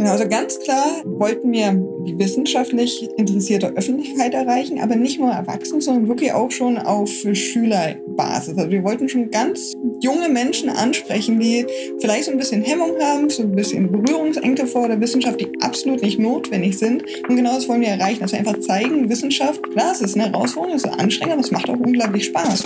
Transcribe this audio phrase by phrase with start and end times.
[0.00, 1.72] Genau, also ganz klar wollten wir
[2.06, 8.56] die wissenschaftlich interessierte Öffentlichkeit erreichen, aber nicht nur Erwachsene, sondern wirklich auch schon auf Schülerbasis.
[8.56, 11.66] Also wir wollten schon ganz junge Menschen ansprechen, die
[12.00, 16.00] vielleicht so ein bisschen Hemmung haben, so ein bisschen Berührungsängste vor der Wissenschaft, die absolut
[16.00, 17.02] nicht notwendig sind.
[17.28, 20.32] Und genau das wollen wir erreichen, dass wir einfach zeigen, Wissenschaft, klar, es ist eine
[20.32, 22.64] Herausforderung, es ist anstrengend, aber es macht auch unglaublich Spaß.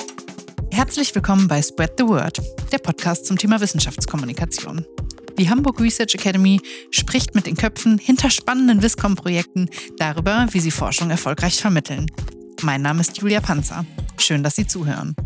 [0.71, 2.41] Herzlich willkommen bei Spread the Word,
[2.71, 4.87] der Podcast zum Thema Wissenschaftskommunikation.
[5.39, 6.61] Die Hamburg Research Academy
[6.91, 12.07] spricht mit den Köpfen hinter spannenden Wiscom-Projekten darüber, wie sie Forschung erfolgreich vermitteln.
[12.63, 13.85] Mein Name ist Julia Panzer.
[14.17, 15.17] Schön, dass Sie zuhören.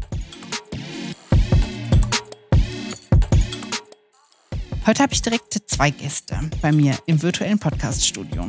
[4.87, 8.47] Heute habe ich direkt zwei Gäste bei mir im virtuellen Podcast-Studio.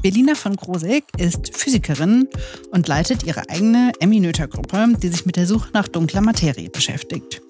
[0.00, 2.28] Berlina von Grosek ist Physikerin
[2.70, 7.42] und leitet ihre eigene Emmy-Noether-Gruppe, die sich mit der Suche nach dunkler Materie beschäftigt.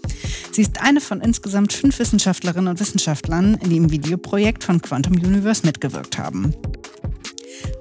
[0.53, 5.65] Sie ist eine von insgesamt fünf Wissenschaftlerinnen und Wissenschaftlern, die im Videoprojekt von Quantum Universe
[5.65, 6.55] mitgewirkt haben.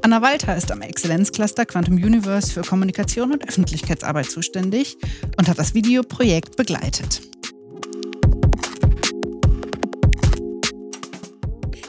[0.03, 4.97] Anna Walter ist am Exzellenzcluster Quantum Universe für Kommunikation und Öffentlichkeitsarbeit zuständig
[5.37, 7.21] und hat das Videoprojekt begleitet.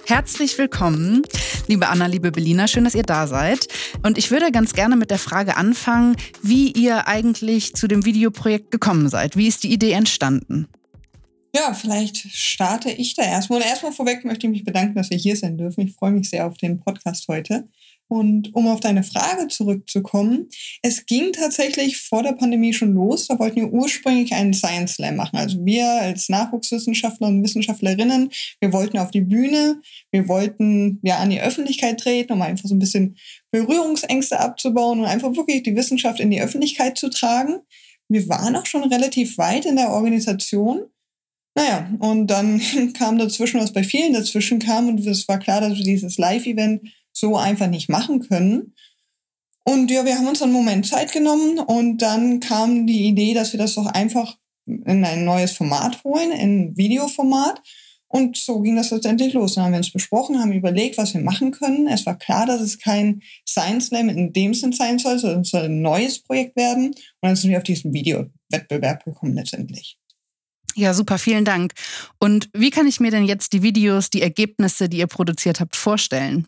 [0.07, 1.23] Herzlich willkommen,
[1.69, 2.67] liebe Anna, liebe Belina.
[2.67, 3.69] Schön, dass ihr da seid.
[4.03, 8.73] Und ich würde ganz gerne mit der Frage anfangen, wie ihr eigentlich zu dem Videoprojekt
[8.73, 9.37] gekommen seid.
[9.37, 10.67] Wie ist die Idee entstanden?
[11.55, 13.61] Ja, vielleicht starte ich da erstmal.
[13.61, 15.87] Und erstmal vorweg möchte ich mich bedanken, dass wir hier sein dürfen.
[15.87, 17.65] Ich freue mich sehr auf den Podcast heute.
[18.07, 20.49] Und um auf deine Frage zurückzukommen,
[20.83, 23.29] es ging tatsächlich vor der Pandemie schon los.
[23.29, 25.37] Da wollten wir ursprünglich einen Science Slam machen.
[25.37, 31.31] Also wir als Nachwuchswissenschaftler und Wissenschaftlerinnen, wir wollten auf die Bühne, wir wollten ja an
[31.31, 33.17] die Öffentlichkeit treten, um einfach so ein bisschen
[33.53, 37.61] Berührungsängste abzubauen und einfach wirklich die Wissenschaft in die Öffentlichkeit zu tragen.
[38.09, 40.83] Wir waren auch schon relativ weit in der Organisation.
[41.55, 42.61] Naja, und dann
[42.99, 46.83] kam dazwischen, was bei vielen dazwischen kam, und es war klar, dass wir dieses Live-Event
[47.13, 48.75] so einfach nicht machen können.
[49.65, 53.53] Und ja, wir haben uns einen Moment Zeit genommen und dann kam die Idee, dass
[53.53, 54.37] wir das doch einfach
[54.67, 57.61] in ein neues Format holen, in Videoformat.
[58.09, 59.55] Und so ging das letztendlich los.
[59.55, 61.87] Dann haben wir uns besprochen, haben überlegt, was wir machen können.
[61.87, 65.51] Es war klar, dass es kein Science Slam in dem Sinn sein soll, sondern es
[65.51, 66.87] soll ein neues Projekt werden.
[66.87, 70.00] Und dann sind wir auf diesen Videowettbewerb gekommen letztendlich.
[70.77, 71.73] Ja, super, vielen Dank.
[72.19, 75.77] Und wie kann ich mir denn jetzt die Videos, die Ergebnisse, die ihr produziert habt,
[75.77, 76.47] vorstellen?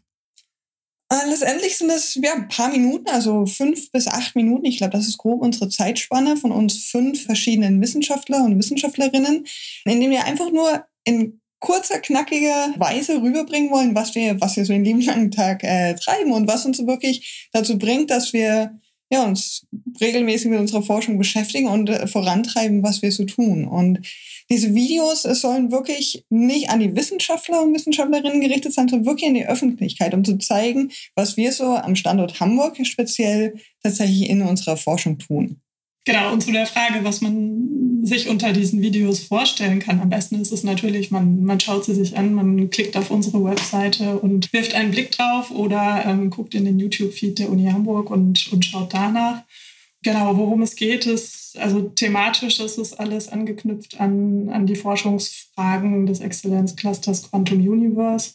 [1.12, 4.64] Äh, letztendlich sind es ja, ein paar Minuten, also fünf bis acht Minuten.
[4.64, 9.46] Ich glaube, das ist grob unsere Zeitspanne von uns fünf verschiedenen Wissenschaftler und Wissenschaftlerinnen,
[9.84, 14.64] in denen wir einfach nur in kurzer, knackiger Weise rüberbringen wollen, was wir, was wir
[14.64, 18.80] so den lieben langen Tag äh, treiben und was uns wirklich dazu bringt, dass wir
[19.12, 19.66] ja, uns
[20.00, 23.66] regelmäßig mit unserer Forschung beschäftigen und äh, vorantreiben, was wir so tun.
[23.66, 24.00] Und
[24.48, 29.28] diese Videos es sollen wirklich nicht an die Wissenschaftler und Wissenschaftlerinnen gerichtet sein, sondern wirklich
[29.28, 34.40] an die Öffentlichkeit, um zu zeigen, was wir so am Standort Hamburg speziell tatsächlich in
[34.40, 35.61] unserer Forschung tun.
[36.04, 40.00] Genau, und zu der Frage, was man sich unter diesen Videos vorstellen kann.
[40.00, 43.44] Am besten ist es natürlich, man, man schaut sie sich an, man klickt auf unsere
[43.44, 48.10] Webseite und wirft einen Blick drauf oder ähm, guckt in den YouTube-Feed der Uni Hamburg
[48.10, 49.42] und, und schaut danach.
[50.02, 56.06] Genau, worum es geht, ist, also thematisch ist es alles angeknüpft an, an die Forschungsfragen
[56.06, 58.32] des Exzellenzclusters Quantum Universe.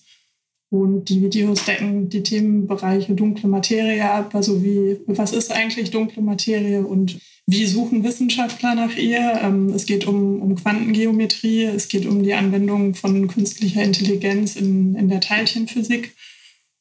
[0.70, 6.22] Und die Videos decken die Themenbereiche dunkle Materie ab, also wie, was ist eigentlich dunkle
[6.22, 9.40] Materie und wie suchen Wissenschaftler nach ihr.
[9.42, 14.96] Ähm, es geht um, um Quantengeometrie, es geht um die Anwendung von künstlicher Intelligenz in,
[14.96, 16.14] in der Teilchenphysik.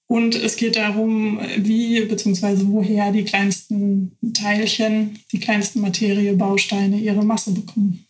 [0.08, 2.58] Und es geht darum, wie bzw.
[2.66, 8.05] woher die kleinsten Teilchen, die kleinsten Materiebausteine ihre Masse bekommen.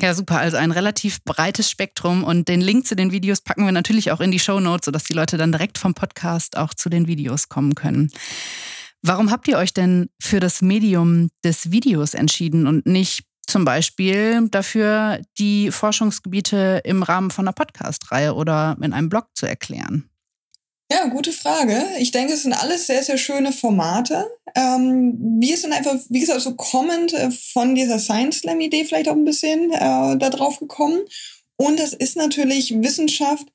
[0.00, 0.38] Ja, super.
[0.38, 2.24] Also ein relativ breites Spektrum.
[2.24, 5.04] Und den Link zu den Videos packen wir natürlich auch in die Show Notes, sodass
[5.04, 8.10] die Leute dann direkt vom Podcast auch zu den Videos kommen können.
[9.02, 14.48] Warum habt ihr euch denn für das Medium des Videos entschieden und nicht zum Beispiel
[14.48, 20.08] dafür, die Forschungsgebiete im Rahmen von einer Podcast-Reihe oder in einem Blog zu erklären?
[20.94, 21.84] Ja, gute Frage.
[21.98, 24.30] Ich denke, es sind alles sehr, sehr schöne Formate.
[24.54, 29.16] Ähm, wir sind einfach, wie gesagt, so kommend äh, von dieser Science Slam-Idee vielleicht auch
[29.16, 31.00] ein bisschen äh, da drauf gekommen.
[31.56, 33.48] Und das ist natürlich Wissenschaft,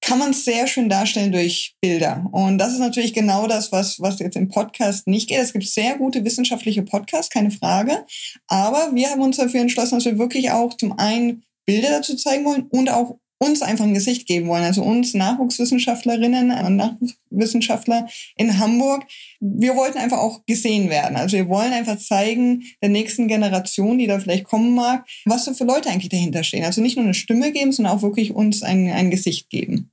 [0.00, 2.24] kann man sehr schön darstellen durch Bilder.
[2.32, 5.40] Und das ist natürlich genau das, was, was jetzt im Podcast nicht geht.
[5.40, 8.06] Es gibt sehr gute wissenschaftliche Podcasts, keine Frage.
[8.46, 12.46] Aber wir haben uns dafür entschlossen, dass wir wirklich auch zum einen Bilder dazu zeigen
[12.46, 14.64] wollen und auch uns einfach ein Gesicht geben wollen.
[14.64, 19.06] Also uns Nachwuchswissenschaftlerinnen und Nachwuchswissenschaftler in Hamburg.
[19.40, 21.16] Wir wollten einfach auch gesehen werden.
[21.16, 25.54] Also wir wollen einfach zeigen der nächsten Generation, die da vielleicht kommen mag, was so
[25.54, 26.64] für Leute eigentlich dahinter stehen.
[26.64, 29.90] Also nicht nur eine Stimme geben, sondern auch wirklich uns ein, ein Gesicht geben.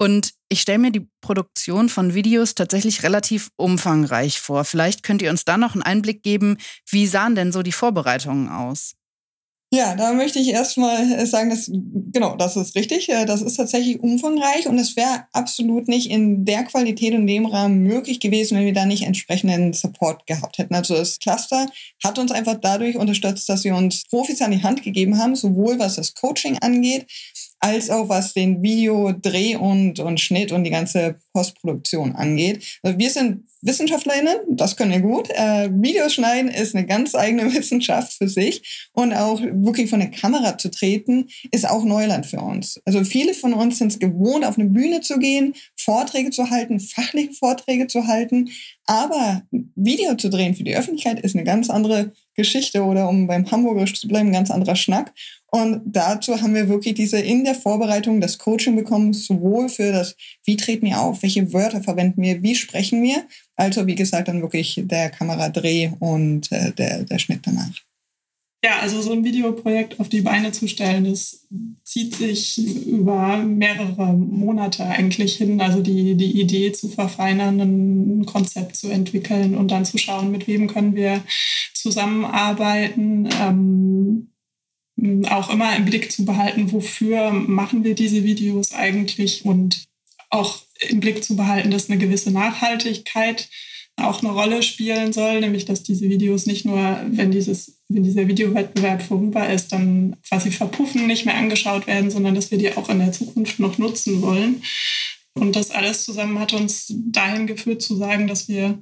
[0.00, 4.64] Und ich stelle mir die Produktion von Videos tatsächlich relativ umfangreich vor.
[4.64, 6.56] Vielleicht könnt ihr uns da noch einen Einblick geben,
[6.88, 8.94] wie sahen denn so die Vorbereitungen aus?
[9.70, 13.10] Ja, da möchte ich erstmal äh, sagen, dass genau, das ist richtig.
[13.10, 17.44] Äh, das ist tatsächlich umfangreich und es wäre absolut nicht in der Qualität und dem
[17.44, 20.74] Rahmen möglich gewesen, wenn wir da nicht entsprechenden Support gehabt hätten.
[20.74, 21.66] Also das Cluster
[22.02, 25.78] hat uns einfach dadurch unterstützt, dass wir uns Profis an die Hand gegeben haben, sowohl
[25.78, 27.06] was das Coaching angeht,
[27.60, 32.80] als auch was den Videodreh und, und Schnitt und die ganze Postproduktion angeht.
[32.82, 35.30] Also wir sind WissenschaftlerInnen, das können wir gut.
[35.30, 40.10] Äh, Videos schneiden ist eine ganz eigene Wissenschaft für sich und auch wirklich von der
[40.10, 42.80] Kamera zu treten, ist auch Neuland für uns.
[42.84, 45.54] Also viele von uns sind es gewohnt, auf eine Bühne zu gehen,
[45.88, 48.50] Vorträge zu halten, fachliche Vorträge zu halten,
[48.84, 49.40] aber
[49.74, 53.98] Video zu drehen für die Öffentlichkeit ist eine ganz andere Geschichte oder um beim Hamburgerisch
[53.98, 55.14] zu bleiben, ein ganz anderer Schnack.
[55.46, 60.14] Und dazu haben wir wirklich diese in der Vorbereitung das Coaching bekommen, sowohl für das,
[60.44, 63.24] wie treten wir auf, welche Wörter verwenden wir, wie sprechen wir,
[63.56, 67.87] also wie gesagt dann wirklich der Kameradreh und äh, der, der Schnitt danach.
[68.60, 71.46] Ja, also so ein Videoprojekt auf die Beine zu stellen, das
[71.84, 75.60] zieht sich über mehrere Monate eigentlich hin.
[75.60, 80.48] Also die, die Idee zu verfeinern, ein Konzept zu entwickeln und dann zu schauen, mit
[80.48, 81.22] wem können wir
[81.72, 83.28] zusammenarbeiten.
[83.40, 84.28] Ähm,
[85.28, 89.86] auch immer im Blick zu behalten, wofür machen wir diese Videos eigentlich und
[90.30, 90.58] auch
[90.88, 93.48] im Blick zu behalten, dass eine gewisse Nachhaltigkeit
[93.98, 98.28] auch eine Rolle spielen soll, nämlich dass diese Videos nicht nur, wenn, dieses, wenn dieser
[98.28, 102.88] Videowettbewerb vorüber ist, dann quasi verpuffen, nicht mehr angeschaut werden, sondern dass wir die auch
[102.88, 104.62] in der Zukunft noch nutzen wollen.
[105.34, 108.78] Und das alles zusammen hat uns dahin geführt zu sagen, dass wir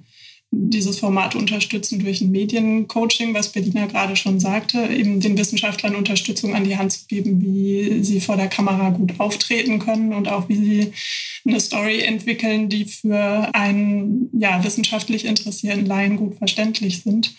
[0.50, 6.54] dieses Format unterstützen durch ein Mediencoaching, was Berliner gerade schon sagte, eben den Wissenschaftlern Unterstützung
[6.54, 10.48] an die Hand zu geben, wie sie vor der Kamera gut auftreten können und auch
[10.48, 10.92] wie sie
[11.46, 17.34] eine Story entwickeln, die für einen ja, wissenschaftlich interessierten Laien gut verständlich sind.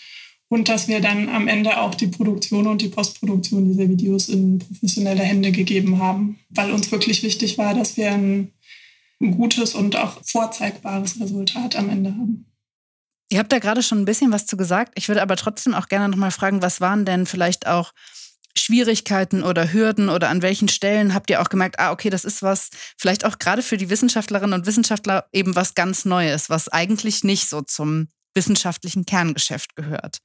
[0.50, 4.58] Und dass wir dann am Ende auch die Produktion und die Postproduktion dieser Videos in
[4.58, 8.50] professionelle Hände gegeben haben, weil uns wirklich wichtig war, dass wir ein
[9.20, 12.47] gutes und auch vorzeigbares Resultat am Ende haben.
[13.30, 14.92] Ihr habt da gerade schon ein bisschen was zu gesagt.
[14.96, 17.92] Ich würde aber trotzdem auch gerne nochmal fragen, was waren denn vielleicht auch
[18.56, 22.42] Schwierigkeiten oder Hürden oder an welchen Stellen habt ihr auch gemerkt, ah, okay, das ist
[22.42, 27.22] was, vielleicht auch gerade für die Wissenschaftlerinnen und Wissenschaftler eben was ganz Neues, was eigentlich
[27.22, 30.18] nicht so zum wissenschaftlichen Kerngeschäft gehört?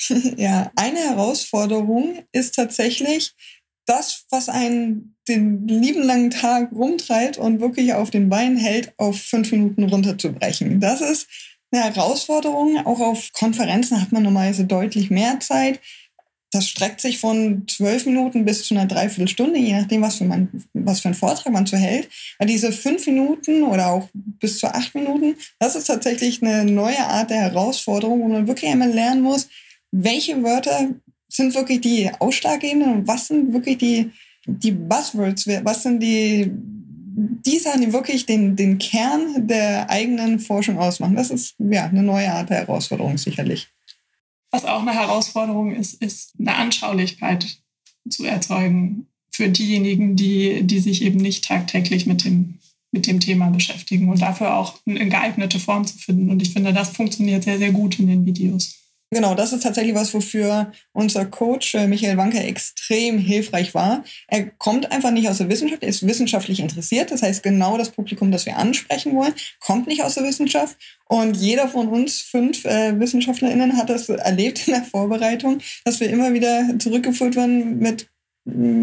[0.36, 3.34] Ja, eine Herausforderung ist tatsächlich,
[3.88, 9.20] das, was einen den lieben langen Tag rumtreibt und wirklich auf den Beinen hält, auf
[9.20, 10.78] fünf Minuten runterzubrechen.
[10.78, 11.26] Das ist
[11.70, 12.78] eine Herausforderung.
[12.86, 15.80] Auch auf Konferenzen hat man normalerweise deutlich mehr Zeit.
[16.50, 20.48] Das streckt sich von zwölf Minuten bis zu einer Dreiviertelstunde, je nachdem, was für, man,
[20.72, 22.08] was für einen Vortrag man so hält.
[22.38, 27.00] Aber diese fünf Minuten oder auch bis zu acht Minuten, das ist tatsächlich eine neue
[27.00, 29.48] Art der Herausforderung, wo man wirklich einmal lernen muss,
[29.90, 30.88] welche Wörter
[31.28, 34.10] sind wirklich die ausschlaggebenden und was sind wirklich die,
[34.46, 36.50] die Buzzwords, was sind die
[37.20, 41.16] die Sachen, die wirklich den, den Kern der eigenen Forschung ausmachen.
[41.16, 43.68] Das ist ja eine neue Art der Herausforderung sicherlich.
[44.50, 47.58] Was auch eine Herausforderung ist, ist eine Anschaulichkeit
[48.08, 52.58] zu erzeugen für diejenigen, die, die sich eben nicht tagtäglich mit dem,
[52.92, 56.30] mit dem Thema beschäftigen und dafür auch eine geeignete Form zu finden.
[56.30, 58.74] Und ich finde, das funktioniert sehr, sehr gut in den Videos.
[59.10, 64.04] Genau, das ist tatsächlich was, wofür unser Coach äh, Michael Wanke extrem hilfreich war.
[64.26, 67.10] Er kommt einfach nicht aus der Wissenschaft, er ist wissenschaftlich interessiert.
[67.10, 70.76] Das heißt, genau das Publikum, das wir ansprechen wollen, kommt nicht aus der Wissenschaft.
[71.08, 76.10] Und jeder von uns fünf äh, WissenschaftlerInnen hat das erlebt in der Vorbereitung, dass wir
[76.10, 78.08] immer wieder zurückgeführt werden mit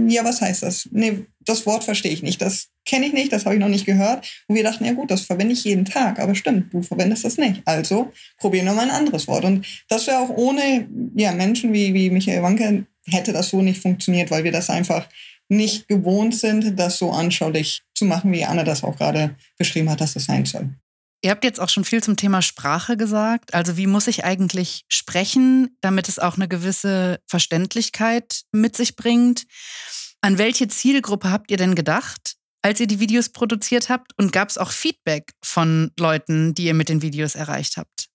[0.07, 0.87] ja, was heißt das?
[0.91, 2.41] Nee, das Wort verstehe ich nicht.
[2.41, 4.27] Das kenne ich nicht, das habe ich noch nicht gehört.
[4.47, 6.19] Und wir dachten, ja gut, das verwende ich jeden Tag.
[6.19, 7.61] Aber stimmt, du verwendest das nicht.
[7.65, 9.43] Also probieren wir mal ein anderes Wort.
[9.45, 13.81] Und das wäre auch ohne ja, Menschen wie, wie Michael Wanke, hätte das so nicht
[13.81, 15.07] funktioniert, weil wir das einfach
[15.47, 20.01] nicht gewohnt sind, das so anschaulich zu machen, wie Anna das auch gerade beschrieben hat,
[20.01, 20.69] dass es sein soll.
[21.21, 23.53] Ihr habt jetzt auch schon viel zum Thema Sprache gesagt.
[23.53, 29.45] Also wie muss ich eigentlich sprechen, damit es auch eine gewisse Verständlichkeit mit sich bringt?
[30.21, 34.11] An welche Zielgruppe habt ihr denn gedacht, als ihr die Videos produziert habt?
[34.17, 38.09] Und gab es auch Feedback von Leuten, die ihr mit den Videos erreicht habt?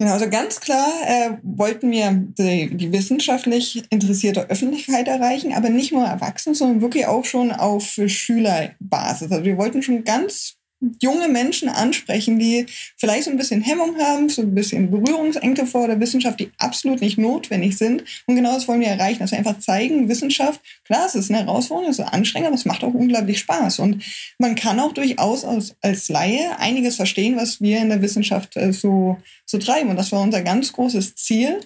[0.00, 5.92] Genau, also ganz klar äh, wollten wir die, die, wissenschaftlich interessierte Öffentlichkeit erreichen, aber nicht
[5.92, 9.30] nur Erwachsene, sondern wirklich auch schon auf Schülerbasis.
[9.30, 10.56] Also wir wollten schon ganz
[11.00, 15.86] junge Menschen ansprechen, die vielleicht so ein bisschen Hemmung haben, so ein bisschen Berührungsängste vor
[15.86, 18.04] der Wissenschaft, die absolut nicht notwendig sind.
[18.26, 21.40] Und genau das wollen wir erreichen, dass wir einfach zeigen, Wissenschaft, klar, es ist eine
[21.40, 23.78] Herausforderung, es ist anstrengend, aber es macht auch unglaublich Spaß.
[23.80, 24.04] Und
[24.38, 28.72] man kann auch durchaus als, als Laie einiges verstehen, was wir in der Wissenschaft äh,
[28.72, 29.90] so, so treiben.
[29.90, 31.60] Und das war unser ganz großes Ziel,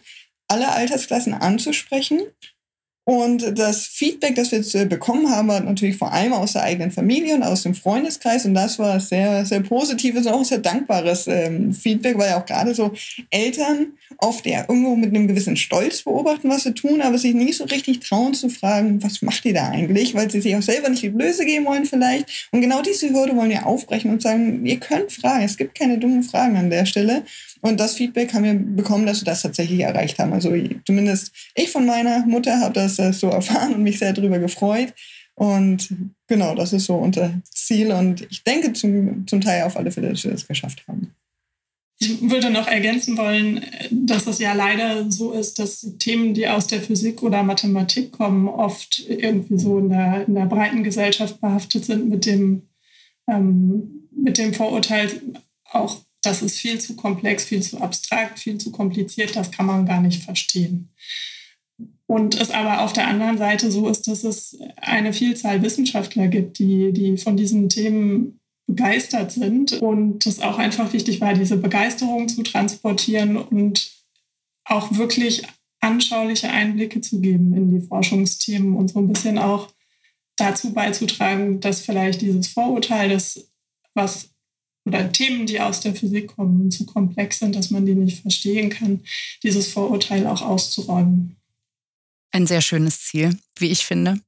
[0.49, 2.21] alle Altersklassen anzusprechen
[3.09, 6.91] und das Feedback, das wir jetzt bekommen haben, war natürlich vor allem aus der eigenen
[6.91, 8.45] Familie und aus dem Freundeskreis.
[8.45, 12.45] Und das war sehr, sehr positives und auch sehr dankbares ähm, Feedback, weil ja auch
[12.45, 12.93] gerade so
[13.31, 17.57] Eltern oft ja irgendwo mit einem gewissen Stolz beobachten, was sie tun, aber sich nicht
[17.57, 20.91] so richtig trauen zu fragen, was macht ihr da eigentlich, weil sie sich auch selber
[20.91, 22.51] nicht die Blöße geben wollen vielleicht.
[22.53, 25.45] Und genau diese Hürde wollen wir aufbrechen und sagen, ihr könnt fragen.
[25.45, 27.23] Es gibt keine dummen Fragen an der Stelle.
[27.61, 30.33] Und das Feedback haben wir bekommen, dass wir das tatsächlich erreicht haben.
[30.33, 30.53] Also
[30.87, 34.95] zumindest ich von meiner Mutter habe das äh, so erfahren und mich sehr darüber gefreut.
[35.35, 35.89] Und
[36.27, 37.93] genau, das ist so unser Ziel.
[37.93, 41.15] Und ich denke zum, zum Teil auf alle Fälle, dass wir das geschafft haben.
[42.01, 46.69] Ich würde noch ergänzen wollen, dass es ja leider so ist, dass Themen, die aus
[46.69, 51.85] der Physik oder Mathematik kommen, oft irgendwie so in der, in der breiten Gesellschaft behaftet
[51.85, 52.63] sind mit dem,
[53.29, 55.11] ähm, mit dem Vorurteil,
[55.73, 59.87] auch das ist viel zu komplex, viel zu abstrakt, viel zu kompliziert, das kann man
[59.87, 60.89] gar nicht verstehen.
[62.07, 66.59] Und es aber auf der anderen Seite so ist, dass es eine Vielzahl Wissenschaftler gibt,
[66.59, 72.29] die, die von diesen Themen begeistert sind und es auch einfach wichtig war, diese Begeisterung
[72.29, 73.91] zu transportieren und
[74.65, 75.43] auch wirklich
[75.81, 79.69] anschauliche Einblicke zu geben in die Forschungsthemen und so ein bisschen auch
[80.37, 83.49] dazu beizutragen, dass vielleicht dieses Vorurteil, das
[83.95, 84.31] was
[84.89, 88.71] oder Themen, die aus der Physik kommen, zu komplex sind, dass man die nicht verstehen
[88.71, 89.05] kann,
[89.43, 91.37] dieses Vorurteil auch auszuräumen.
[92.33, 94.21] Ein sehr schönes Ziel, wie ich finde.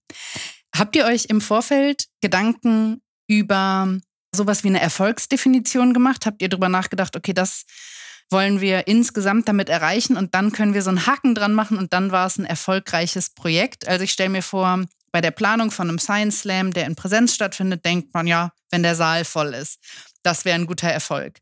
[0.75, 3.99] Habt ihr euch im Vorfeld Gedanken über
[4.35, 6.27] sowas wie eine Erfolgsdefinition gemacht?
[6.27, 7.65] Habt ihr darüber nachgedacht, okay, das
[8.31, 11.93] wollen wir insgesamt damit erreichen und dann können wir so einen Haken dran machen und
[11.93, 13.89] dann war es ein erfolgreiches Projekt?
[13.89, 17.35] Also ich stelle mir vor, bei der Planung von einem Science Slam, der in Präsenz
[17.35, 19.79] stattfindet, denkt man ja, wenn der Saal voll ist.
[20.23, 21.39] Das wäre ein guter Erfolg.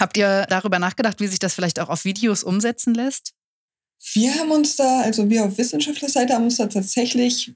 [0.00, 3.34] Habt ihr darüber nachgedacht, wie sich das vielleicht auch auf Videos umsetzen lässt?
[4.14, 7.54] Wir haben uns da, also wir auf Wissenschaftlerseite haben uns da tatsächlich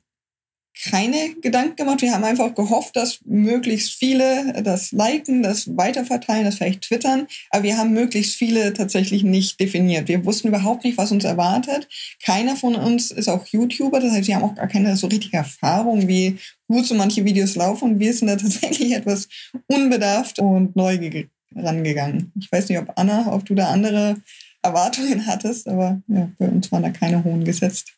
[0.85, 2.03] keine Gedanken gemacht.
[2.03, 7.27] Wir haben einfach gehofft, dass möglichst viele das liken, das weiterverteilen, das vielleicht twittern.
[7.51, 10.09] Aber wir haben möglichst viele tatsächlich nicht definiert.
[10.09, 11.89] Wir wussten überhaupt nicht, was uns erwartet.
[12.23, 14.01] Keiner von uns ist auch YouTuber.
[14.01, 17.55] Das heißt, wir haben auch gar keine so richtige Erfahrung, wie gut so manche Videos
[17.55, 17.93] laufen.
[17.93, 19.29] Und wir sind da tatsächlich etwas
[19.67, 22.33] unbedarft und neugierig rangegangen.
[22.39, 24.17] Ich weiß nicht, ob Anna, ob du da andere
[24.63, 27.93] Erwartungen hattest, aber ja, bei uns waren da keine hohen gesetzt.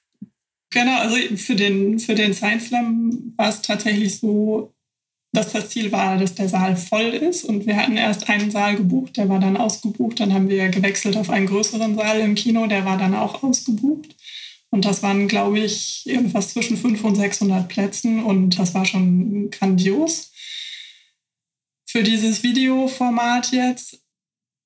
[0.70, 4.70] Genau, also für den, für den Science Slam war es tatsächlich so,
[5.32, 7.44] dass das Ziel war, dass der Saal voll ist.
[7.44, 10.20] Und wir hatten erst einen Saal gebucht, der war dann ausgebucht.
[10.20, 14.14] Dann haben wir gewechselt auf einen größeren Saal im Kino, der war dann auch ausgebucht.
[14.70, 18.22] Und das waren, glaube ich, irgendwas zwischen 500 und 600 Plätzen.
[18.22, 20.30] Und das war schon grandios.
[21.86, 23.98] Für dieses Videoformat jetzt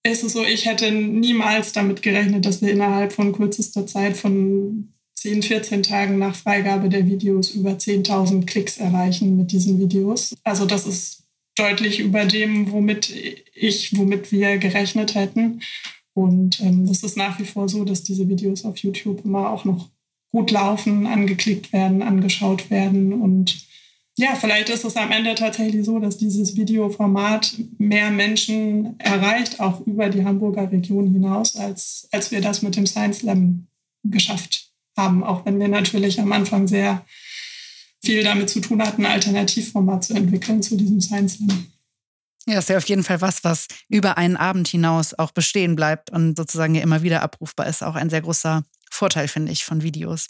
[0.02, 4.92] ist es so, ich hätte niemals damit gerechnet, dass wir innerhalb von kürzester Zeit von
[5.14, 10.34] 10, 14 Tagen nach Freigabe der Videos über 10.000 Klicks erreichen mit diesen Videos.
[10.42, 11.22] Also das ist
[11.54, 13.10] deutlich über dem, womit
[13.54, 15.62] ich, womit wir gerechnet hätten.
[16.14, 19.64] Und ähm, das ist nach wie vor so, dass diese Videos auf YouTube immer auch
[19.64, 19.88] noch
[20.30, 23.12] gut laufen, angeklickt werden, angeschaut werden.
[23.12, 23.66] Und
[24.16, 29.86] ja, vielleicht ist es am Ende tatsächlich so, dass dieses Videoformat mehr Menschen erreicht, auch
[29.86, 33.66] über die Hamburger Region hinaus, als, als wir das mit dem Science Slam
[34.04, 37.04] geschafft haben, auch wenn wir natürlich am Anfang sehr
[38.04, 41.71] viel damit zu tun hatten, ein Alternativformat zu entwickeln zu diesem Science Slam.
[42.46, 46.10] Ja, ist ja auf jeden Fall was, was über einen Abend hinaus auch bestehen bleibt
[46.10, 47.82] und sozusagen ja immer wieder abrufbar ist.
[47.82, 50.28] Auch ein sehr großer Vorteil, finde ich, von Videos.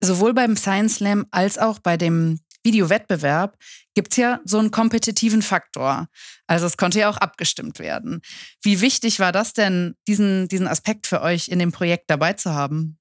[0.00, 3.56] Sowohl beim Science Slam als auch bei dem Videowettbewerb
[3.94, 6.08] gibt es ja so einen kompetitiven Faktor.
[6.46, 8.20] Also es konnte ja auch abgestimmt werden.
[8.62, 12.52] Wie wichtig war das denn, diesen, diesen Aspekt für euch in dem Projekt dabei zu
[12.52, 12.98] haben?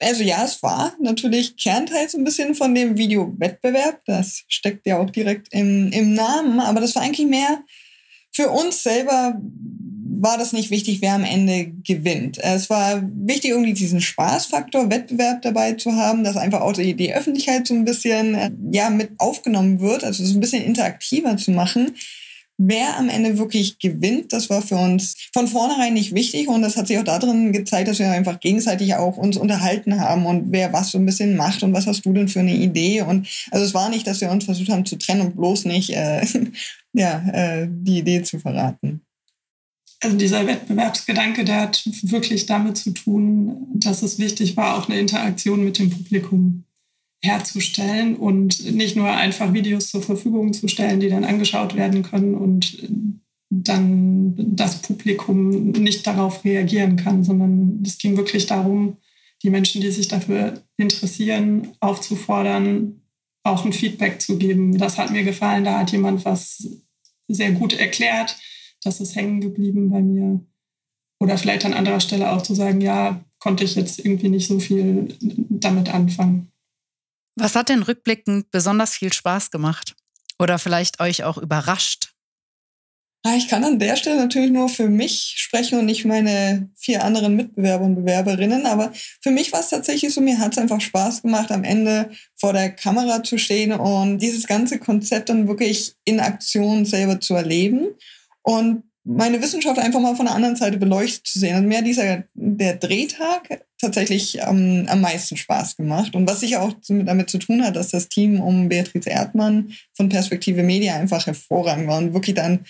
[0.00, 4.02] Also ja, es war natürlich Kernteil so ein bisschen von dem Videowettbewerb.
[4.06, 6.60] Das steckt ja auch direkt im, im Namen.
[6.60, 7.62] Aber das war eigentlich mehr
[8.34, 9.40] für uns selber
[10.20, 12.38] war das nicht wichtig, wer am Ende gewinnt.
[12.38, 17.14] Es war wichtig, irgendwie diesen Spaßfaktor, Wettbewerb dabei zu haben, dass einfach auch die, die
[17.14, 21.94] Öffentlichkeit so ein bisschen ja, mit aufgenommen wird, also so ein bisschen interaktiver zu machen.
[22.56, 26.76] Wer am Ende wirklich gewinnt, das war für uns von vornherein nicht wichtig und das
[26.76, 30.72] hat sich auch darin gezeigt, dass wir einfach gegenseitig auch uns unterhalten haben und wer
[30.72, 33.64] was so ein bisschen macht und was hast du denn für eine Idee und also
[33.64, 36.24] es war nicht, dass wir uns versucht haben zu trennen und bloß nicht äh,
[36.92, 39.00] ja, äh, die Idee zu verraten.
[40.00, 45.00] Also dieser Wettbewerbsgedanke, der hat wirklich damit zu tun, dass es wichtig war, auch eine
[45.00, 46.64] Interaktion mit dem Publikum
[47.24, 52.34] herzustellen und nicht nur einfach Videos zur Verfügung zu stellen, die dann angeschaut werden können
[52.34, 52.78] und
[53.50, 58.96] dann das Publikum nicht darauf reagieren kann, sondern es ging wirklich darum,
[59.42, 63.00] die Menschen, die sich dafür interessieren, aufzufordern,
[63.42, 64.78] auch ein Feedback zu geben.
[64.78, 66.66] Das hat mir gefallen, da hat jemand was
[67.28, 68.36] sehr gut erklärt,
[68.82, 70.40] das ist hängen geblieben bei mir.
[71.20, 74.58] Oder vielleicht an anderer Stelle auch zu sagen, ja, konnte ich jetzt irgendwie nicht so
[74.58, 76.50] viel damit anfangen.
[77.36, 79.94] Was hat denn rückblickend besonders viel Spaß gemacht?
[80.38, 82.14] Oder vielleicht euch auch überrascht?
[83.36, 87.34] Ich kann an der Stelle natürlich nur für mich sprechen und nicht meine vier anderen
[87.36, 88.66] Mitbewerber und Bewerberinnen.
[88.66, 92.10] Aber für mich war es tatsächlich so, mir hat es einfach Spaß gemacht, am Ende
[92.36, 97.34] vor der Kamera zu stehen und dieses ganze Konzept dann wirklich in Aktion selber zu
[97.34, 97.94] erleben.
[98.42, 101.66] Und meine Wissenschaft einfach mal von der anderen Seite beleuchtet zu sehen.
[101.66, 106.14] Mir hat dieser, der Drehtag tatsächlich ähm, am meisten Spaß gemacht.
[106.14, 110.08] Und was sicher auch damit zu tun hat, dass das Team um Beatrice Erdmann von
[110.08, 112.64] Perspektive Media einfach hervorragend war und wirklich dann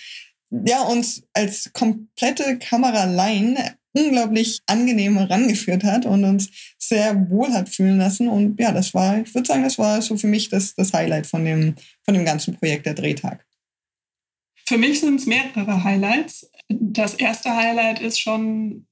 [0.51, 7.97] ja, uns als komplette Kameraline unglaublich angenehm herangeführt hat und uns sehr wohl hat fühlen
[7.97, 8.27] lassen.
[8.27, 11.27] Und ja, das war, ich würde sagen, das war so für mich das, das Highlight
[11.27, 13.45] von dem, von dem ganzen Projekt, der Drehtag.
[14.67, 16.49] Für mich sind es mehrere Highlights.
[16.67, 18.87] Das erste Highlight ist schon,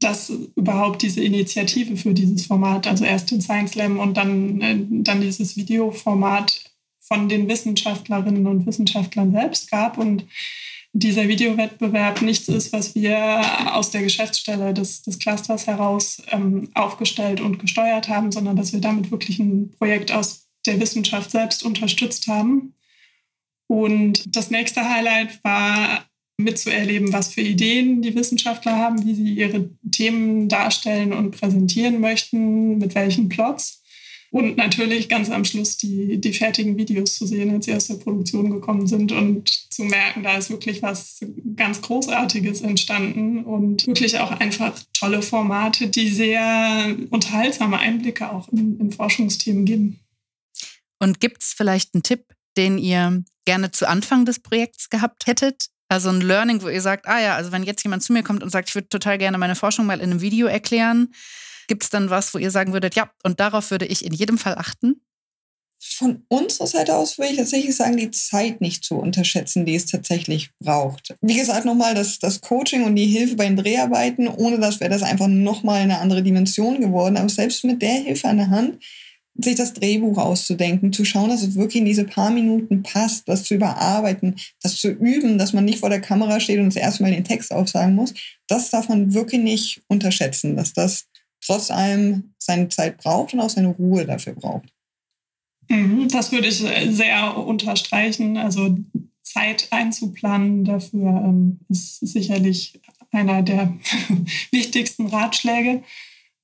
[0.00, 4.76] dass überhaupt diese Initiative für dieses Format, also erst den Science Slam und dann, äh,
[5.02, 10.24] dann dieses Videoformat von den Wissenschaftlerinnen und Wissenschaftlern selbst gab und
[10.92, 13.42] dieser Videowettbewerb nichts ist, was wir
[13.74, 18.80] aus der Geschäftsstelle des, des Clusters heraus ähm, aufgestellt und gesteuert haben, sondern dass wir
[18.80, 22.74] damit wirklich ein Projekt aus der Wissenschaft selbst unterstützt haben.
[23.66, 26.06] Und das nächste Highlight war
[26.38, 32.78] mitzuerleben, was für Ideen die Wissenschaftler haben, wie sie ihre Themen darstellen und präsentieren möchten,
[32.78, 33.82] mit welchen Plots.
[34.30, 37.94] Und natürlich ganz am Schluss die, die fertigen Videos zu sehen, als sie aus der
[37.94, 41.20] Produktion gekommen sind und zu merken, da ist wirklich was
[41.54, 48.78] ganz Großartiges entstanden und wirklich auch einfach tolle Formate, die sehr unterhaltsame Einblicke auch in,
[48.78, 50.00] in Forschungsthemen geben.
[50.98, 52.24] Und gibt es vielleicht einen Tipp,
[52.56, 55.68] den ihr gerne zu Anfang des Projekts gehabt hättet?
[55.88, 58.42] Also ein Learning, wo ihr sagt, ah ja, also wenn jetzt jemand zu mir kommt
[58.42, 61.12] und sagt, ich würde total gerne meine Forschung mal in einem Video erklären,
[61.68, 64.38] gibt es dann was, wo ihr sagen würdet, ja, und darauf würde ich in jedem
[64.38, 65.00] Fall achten?
[65.78, 69.86] Von unserer Seite aus würde ich tatsächlich sagen, die Zeit nicht zu unterschätzen, die es
[69.86, 71.14] tatsächlich braucht.
[71.20, 74.90] Wie gesagt, nochmal das, das Coaching und die Hilfe bei den Dreharbeiten, ohne das wäre
[74.90, 77.16] das einfach nochmal eine andere Dimension geworden.
[77.16, 78.82] Aber selbst mit der Hilfe an der Hand
[79.38, 83.44] sich das Drehbuch auszudenken, zu schauen, dass es wirklich in diese paar Minuten passt, das
[83.44, 87.02] zu überarbeiten, das zu üben, dass man nicht vor der Kamera steht und das erste
[87.02, 88.14] Mal den Text aufsagen muss,
[88.48, 91.06] das darf man wirklich nicht unterschätzen, dass das
[91.44, 94.68] trotz allem seine Zeit braucht und auch seine Ruhe dafür braucht.
[95.68, 98.36] Mhm, das würde ich sehr unterstreichen.
[98.36, 98.76] Also
[99.22, 103.76] Zeit einzuplanen dafür ähm, ist sicherlich einer der
[104.50, 105.82] wichtigsten Ratschläge.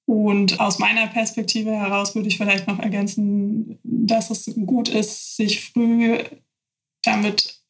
[0.04, 5.70] Und aus meiner Perspektive heraus würde ich vielleicht noch ergänzen, dass es gut ist, sich
[5.70, 6.18] früh
[7.02, 7.62] damit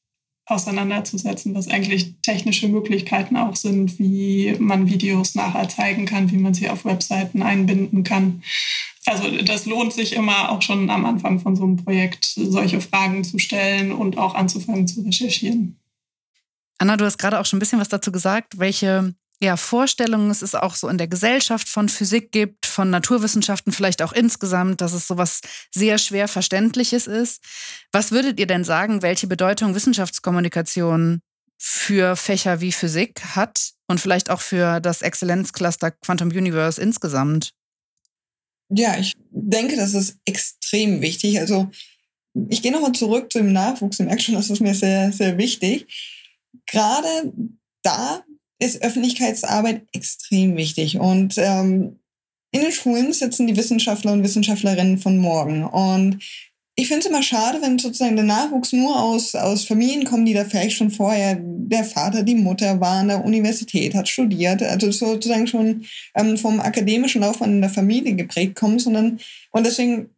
[0.47, 6.55] auseinanderzusetzen, was eigentlich technische Möglichkeiten auch sind, wie man Videos nachher zeigen kann, wie man
[6.55, 8.43] sie auf Webseiten einbinden kann.
[9.05, 13.25] Also das lohnt sich immer auch schon am Anfang von so einem Projekt, solche Fragen
[13.25, 15.77] zu stellen und auch anzufangen zu recherchieren.
[16.79, 20.41] Anna, du hast gerade auch schon ein bisschen was dazu gesagt, welche ja, Vorstellungen es
[20.41, 24.93] ist auch so in der Gesellschaft von Physik gibt, von Naturwissenschaften vielleicht auch insgesamt, dass
[24.93, 25.41] es sowas
[25.75, 27.43] sehr schwer Verständliches ist.
[27.91, 31.23] Was würdet ihr denn sagen, welche Bedeutung Wissenschaftskommunikation
[31.59, 37.53] für Fächer wie Physik hat und vielleicht auch für das Exzellenzcluster Quantum Universe insgesamt?
[38.69, 41.41] Ja, ich denke, das ist extrem wichtig.
[41.41, 41.69] Also
[42.49, 43.99] ich gehe nochmal zurück zu dem Nachwuchs.
[43.99, 45.87] Ich merke schon, das ist mir sehr, sehr wichtig.
[46.67, 47.33] Gerade
[47.83, 48.25] da
[48.63, 50.99] ist Öffentlichkeitsarbeit extrem wichtig.
[50.99, 51.99] Und ähm,
[52.53, 55.65] in den Schulen sitzen die Wissenschaftler und Wissenschaftlerinnen von morgen.
[55.65, 56.23] Und
[56.75, 60.35] ich finde es immer schade, wenn sozusagen der Nachwuchs nur aus, aus Familien kommt, die
[60.35, 64.91] da vielleicht schon vorher, der Vater, die Mutter war an der Universität, hat studiert, also
[64.91, 69.19] sozusagen schon ähm, vom akademischen Laufbahn in der Familie geprägt kommen, sondern
[69.51, 70.11] und deswegen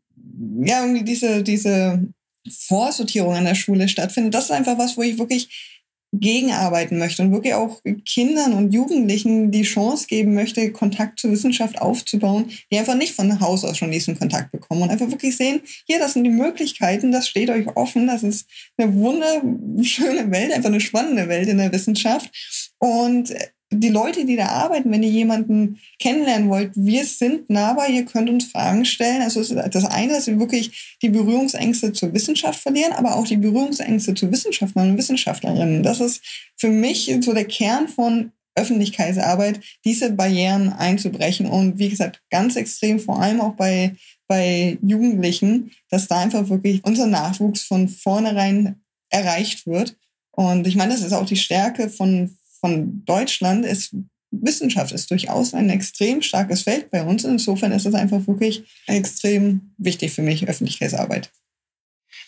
[0.65, 2.07] ja irgendwie diese, diese
[2.51, 4.35] Vorsortierung an der Schule stattfindet.
[4.35, 5.74] Das ist einfach was, wo ich wirklich
[6.21, 11.81] gegenarbeiten möchte und wirklich auch Kindern und Jugendlichen die Chance geben möchte, Kontakt zur Wissenschaft
[11.81, 15.61] aufzubauen, die einfach nicht von Haus aus schon diesen Kontakt bekommen und einfach wirklich sehen,
[15.87, 20.71] hier, das sind die Möglichkeiten, das steht euch offen, das ist eine wunderschöne Welt, einfach
[20.71, 22.31] eine spannende Welt in der Wissenschaft.
[22.79, 23.35] Und
[23.75, 28.31] die Leute, die da arbeiten, wenn ihr jemanden kennenlernen wollt, wir sind nahbar, ihr könnt
[28.31, 29.23] uns Fragen stellen.
[29.23, 34.15] Also das eine, dass wir wirklich die Berührungsängste zur Wissenschaft verlieren, aber auch die Berührungsängste
[34.15, 35.83] zu Wissenschaftlern und Wissenschaftlerinnen.
[35.83, 36.23] Das ist
[36.57, 41.47] für mich so der Kern von Öffentlichkeitsarbeit, diese Barrieren einzubrechen.
[41.47, 43.97] Und wie gesagt, ganz extrem, vor allem auch bei,
[44.29, 49.97] bei Jugendlichen, dass da einfach wirklich unser Nachwuchs von vornherein erreicht wird.
[50.31, 53.95] Und ich meine, das ist auch die Stärke von, von Deutschland ist
[54.31, 57.23] Wissenschaft ist durchaus ein extrem starkes Feld bei uns.
[57.23, 61.31] Insofern ist es einfach wirklich extrem wichtig für mich, Öffentlichkeitsarbeit.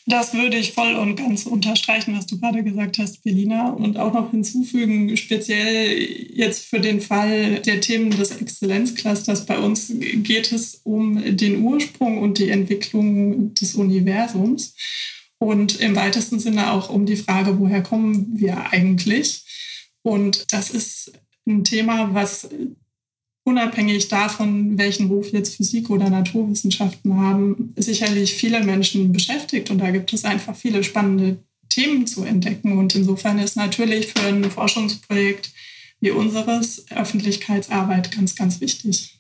[0.04, 4.12] Das würde ich voll und ganz unterstreichen, was du gerade gesagt hast, Belina, und auch
[4.12, 5.98] noch hinzufügen, speziell
[6.34, 9.46] jetzt für den Fall der Themen des Exzellenzclusters.
[9.46, 14.74] Bei uns geht es um den Ursprung und die Entwicklung des Universums
[15.38, 19.45] und im weitesten Sinne auch um die Frage, woher kommen wir eigentlich?
[20.06, 21.10] Und das ist
[21.48, 22.48] ein Thema, was
[23.42, 29.68] unabhängig davon, welchen Ruf jetzt Physik oder Naturwissenschaften haben, sicherlich viele Menschen beschäftigt.
[29.68, 31.38] Und da gibt es einfach viele spannende
[31.70, 32.78] Themen zu entdecken.
[32.78, 35.50] Und insofern ist natürlich für ein Forschungsprojekt
[35.98, 39.18] wie unseres Öffentlichkeitsarbeit ganz, ganz wichtig.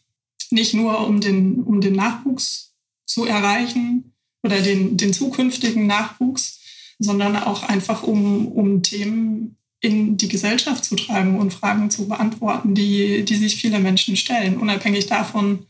[0.52, 2.74] Nicht nur um den, um den Nachwuchs
[3.06, 4.12] zu erreichen
[4.44, 6.60] oder den, den zukünftigen Nachwuchs,
[7.00, 12.74] sondern auch einfach um, um Themen in die Gesellschaft zu tragen und Fragen zu beantworten,
[12.74, 15.66] die, die sich viele Menschen stellen, unabhängig davon,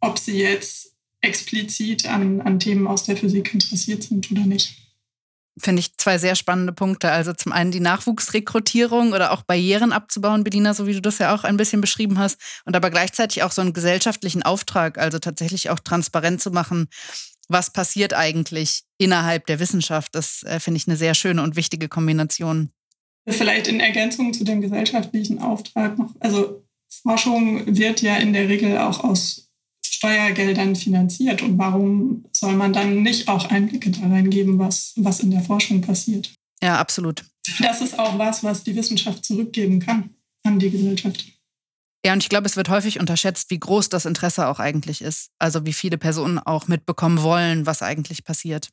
[0.00, 4.76] ob sie jetzt explizit an, an Themen aus der Physik interessiert sind oder nicht.
[5.56, 7.12] Finde ich zwei sehr spannende Punkte.
[7.12, 11.32] Also zum einen die Nachwuchsrekrutierung oder auch Barrieren abzubauen, Bediener, so wie du das ja
[11.32, 12.40] auch ein bisschen beschrieben hast.
[12.64, 16.88] Und aber gleichzeitig auch so einen gesellschaftlichen Auftrag, also tatsächlich auch transparent zu machen,
[17.48, 20.16] was passiert eigentlich innerhalb der Wissenschaft.
[20.16, 22.72] Das äh, finde ich eine sehr schöne und wichtige Kombination.
[23.26, 26.62] Vielleicht in Ergänzung zu dem gesellschaftlichen Auftrag noch, also
[27.02, 29.48] Forschung wird ja in der Regel auch aus
[29.82, 31.42] Steuergeldern finanziert.
[31.42, 35.80] Und warum soll man dann nicht auch Einblicke da reingeben, was, was in der Forschung
[35.80, 36.32] passiert?
[36.62, 37.24] Ja, absolut.
[37.60, 40.10] Das ist auch was, was die Wissenschaft zurückgeben kann
[40.42, 41.24] an die Gesellschaft.
[42.04, 45.30] Ja, und ich glaube, es wird häufig unterschätzt, wie groß das Interesse auch eigentlich ist.
[45.38, 48.68] Also wie viele Personen auch mitbekommen wollen, was eigentlich passiert.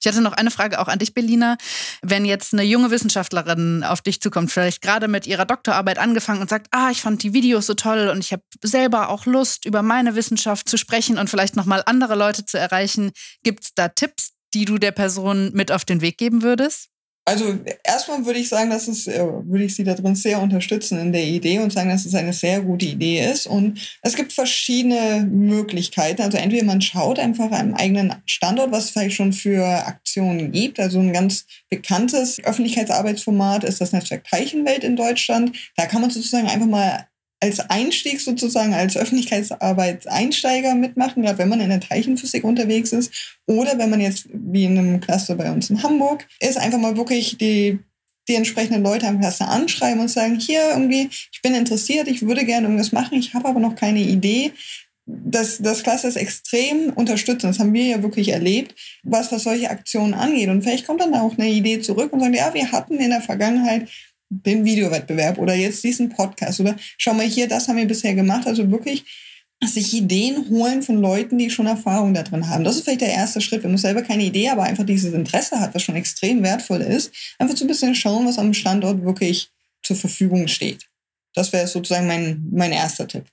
[0.00, 1.56] Ich hatte noch eine Frage auch an dich, Belina.
[2.02, 6.50] Wenn jetzt eine junge Wissenschaftlerin auf dich zukommt, vielleicht gerade mit ihrer Doktorarbeit angefangen und
[6.50, 9.82] sagt, ah, ich fand die Videos so toll und ich habe selber auch Lust, über
[9.82, 13.12] meine Wissenschaft zu sprechen und vielleicht nochmal andere Leute zu erreichen,
[13.42, 16.88] gibt es da Tipps, die du der Person mit auf den Weg geben würdest?
[17.28, 20.96] Also erstmal würde ich sagen, dass es, äh, würde ich Sie da drin sehr unterstützen
[21.00, 23.48] in der Idee und sagen, dass es eine sehr gute Idee ist.
[23.48, 26.22] Und es gibt verschiedene Möglichkeiten.
[26.22, 30.78] Also entweder man schaut einfach am eigenen Standort, was es vielleicht schon für Aktionen gibt.
[30.78, 35.56] Also ein ganz bekanntes Öffentlichkeitsarbeitsformat ist das Netzwerk Teilchenwelt in Deutschland.
[35.76, 37.08] Da kann man sozusagen einfach mal
[37.40, 43.38] als Einstieg sozusagen, als Öffentlichkeitsarbeitseinsteiger mitmachen, gerade wenn man in der Teilchenphysik unterwegs ist.
[43.46, 46.96] Oder wenn man jetzt, wie in einem Cluster bei uns in Hamburg, ist einfach mal
[46.96, 47.78] wirklich die,
[48.28, 52.44] die entsprechenden Leute am Cluster anschreiben und sagen, hier irgendwie, ich bin interessiert, ich würde
[52.44, 54.52] gerne irgendwas machen, ich habe aber noch keine Idee.
[55.08, 57.54] Das, das Cluster ist extrem unterstützend.
[57.54, 60.48] Das haben wir ja wirklich erlebt, was, was solche Aktionen angeht.
[60.48, 63.20] Und vielleicht kommt dann auch eine Idee zurück und sagt, ja, wir hatten in der
[63.20, 63.88] Vergangenheit
[64.28, 68.46] den Videowettbewerb oder jetzt diesen Podcast oder schau mal hier, das haben wir bisher gemacht.
[68.46, 69.04] Also wirklich
[69.64, 72.64] sich Ideen holen von Leuten, die schon Erfahrung da drin haben.
[72.64, 75.60] Das ist vielleicht der erste Schritt, wenn man selber keine Idee, aber einfach dieses Interesse
[75.60, 79.50] hat, was schon extrem wertvoll ist, einfach so ein bisschen schauen, was am Standort wirklich
[79.82, 80.86] zur Verfügung steht.
[81.34, 83.24] Das wäre sozusagen mein, mein erster Tipp.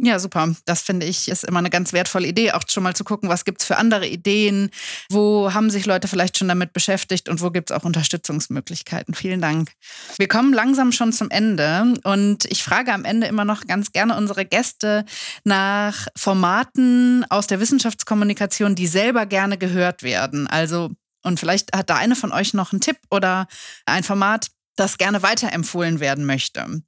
[0.00, 0.54] Ja, super.
[0.64, 3.44] Das finde ich ist immer eine ganz wertvolle Idee, auch schon mal zu gucken, was
[3.44, 4.70] gibt es für andere Ideen,
[5.10, 9.14] wo haben sich Leute vielleicht schon damit beschäftigt und wo gibt es auch Unterstützungsmöglichkeiten.
[9.14, 9.72] Vielen Dank.
[10.16, 14.16] Wir kommen langsam schon zum Ende und ich frage am Ende immer noch ganz gerne
[14.16, 15.04] unsere Gäste
[15.42, 20.46] nach Formaten aus der Wissenschaftskommunikation, die selber gerne gehört werden.
[20.46, 20.90] Also,
[21.24, 23.48] und vielleicht hat da eine von euch noch einen Tipp oder
[23.84, 26.82] ein Format, das gerne weiterempfohlen werden möchte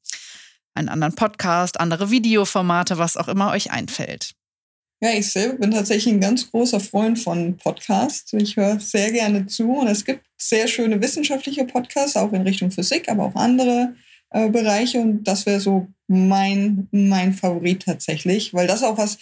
[0.74, 4.32] einen anderen Podcast, andere Videoformate, was auch immer euch einfällt.
[5.02, 8.34] Ja, ich selber bin tatsächlich ein ganz großer Freund von Podcasts.
[8.34, 12.70] Ich höre sehr gerne zu und es gibt sehr schöne wissenschaftliche Podcasts, auch in Richtung
[12.70, 13.94] Physik, aber auch andere
[14.30, 19.18] äh, Bereiche und das wäre so mein, mein Favorit tatsächlich, weil das auch was,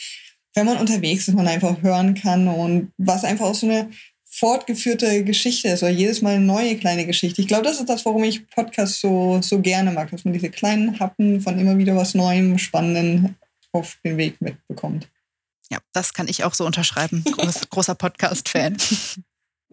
[0.54, 3.88] wenn man unterwegs ist, man einfach hören kann und was einfach auch so eine
[4.30, 7.40] fortgeführte Geschichte ist oder jedes Mal eine neue kleine Geschichte.
[7.40, 10.50] Ich glaube, das ist das, warum ich Podcasts so, so gerne mag, dass man diese
[10.50, 13.36] kleinen Happen von immer wieder was Neuem, Spannenden
[13.72, 15.08] auf den Weg mitbekommt.
[15.70, 17.24] Ja, das kann ich auch so unterschreiben.
[17.24, 18.76] Groß, großer Podcast-Fan.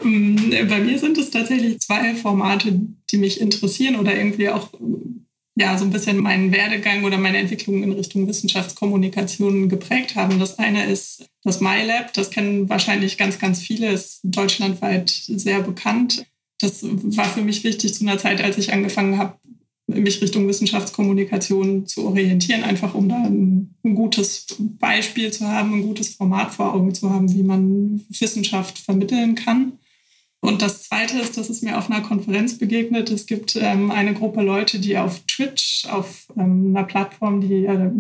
[0.01, 2.79] Mm, bei mir sind es tatsächlich zwei Formate,
[3.11, 4.71] die mich interessieren oder irgendwie auch
[5.55, 10.37] ja, so ein bisschen meinen Werdegang oder meine Entwicklung in Richtung Wissenschaftskommunikation geprägt haben.
[10.37, 16.25] Das eine ist das MyLab, das kennen wahrscheinlich ganz, ganz viele, ist deutschlandweit sehr bekannt.
[16.59, 19.37] Das war für mich wichtig zu einer Zeit, als ich angefangen habe,
[19.87, 25.83] mich Richtung Wissenschaftskommunikation zu orientieren, einfach um da ein, ein, gutes Beispiel zu haben, ein
[25.83, 29.73] gutes Format vor Augen zu haben, wie man Wissenschaft vermitteln kann.
[30.45, 33.09] Und das Zweite ist, dass es mir auf einer Konferenz begegnet.
[33.09, 37.69] Es gibt ähm, eine Gruppe Leute, die auf Twitch, auf ähm, einer Plattform, die äh,
[37.69, 37.91] eine